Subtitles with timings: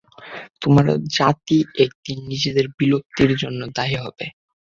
[0.61, 0.85] তোমার
[1.15, 4.25] জাতি একদিন নিজেদের বিলুপ্তির জন্য দায়ী হবে।